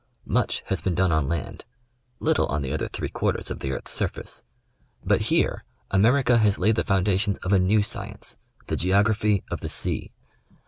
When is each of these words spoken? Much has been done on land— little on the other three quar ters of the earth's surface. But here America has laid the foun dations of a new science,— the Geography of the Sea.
Much 0.25 0.63
has 0.65 0.81
been 0.81 0.95
done 0.95 1.11
on 1.11 1.27
land— 1.27 1.63
little 2.19 2.47
on 2.47 2.63
the 2.63 2.73
other 2.73 2.87
three 2.87 3.07
quar 3.07 3.33
ters 3.33 3.51
of 3.51 3.59
the 3.59 3.71
earth's 3.71 3.91
surface. 3.91 4.43
But 5.05 5.21
here 5.29 5.63
America 5.91 6.39
has 6.39 6.57
laid 6.57 6.77
the 6.77 6.83
foun 6.83 7.03
dations 7.05 7.37
of 7.43 7.53
a 7.53 7.59
new 7.59 7.83
science,— 7.83 8.39
the 8.67 8.75
Geography 8.75 9.43
of 9.51 9.59
the 9.61 9.69
Sea. 9.69 10.11